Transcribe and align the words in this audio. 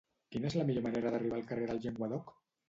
Quina 0.35 0.47
és 0.49 0.55
la 0.59 0.65
millor 0.69 0.85
manera 0.85 1.11
d'arribar 1.17 1.37
al 1.41 1.45
carrer 1.53 1.69
del 1.73 1.83
Llenguadoc? 1.85 2.35